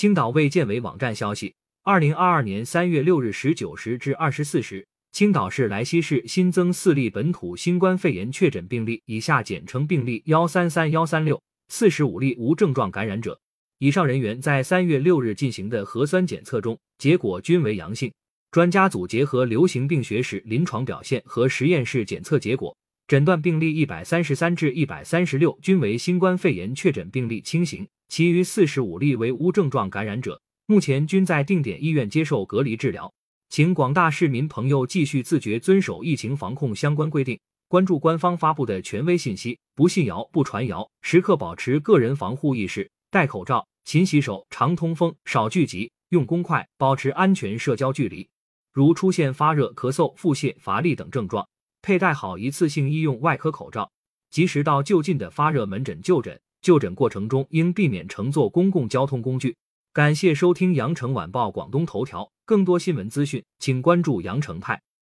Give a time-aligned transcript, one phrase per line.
[0.00, 13.38] 青岛卫健委网站消息，二零二二年三月六日十九时至二十四时，青岛市莱西市新增四例本土新冠肺炎确诊病例（以下简称病例幺三三幺三六），四十五例无症状感染者。
[13.78, 18.10] 以上人员在三月六日进行的核酸检测中，结果均为阳性。
[18.50, 22.74] 专家组结合流行病学史、临床表现和实验室检测结果，
[23.06, 27.86] 诊断病例一百三十三至一百三十六均为新冠肺炎确诊病例轻型。
[28.10, 33.14] 其余四十五例为无症状感染者，目前均在定点医院接受隔离治疗。
[33.48, 37.38] 请广大市民朋友继续自觉遵守疫情防控相关规定，
[37.68, 48.28] 关注官方发布的权威信息，不信谣不传谣，时刻保持个人防护意识，戴口罩、勤洗手、常通风、少聚集、用公筷，保持安全社交距离。
[48.72, 51.48] 如出现发热、咳嗽、腹泻、乏力等症状，
[51.80, 53.92] 佩戴好一次性医用外科口罩，
[54.32, 56.40] 及时到就近的发热门诊就诊。
[56.62, 59.56] 就诊过程中应避免乘坐公共交通工具。
[59.92, 64.80] 感谢收听羊城晚报广东头条，更多新闻资讯，请关注羊城派。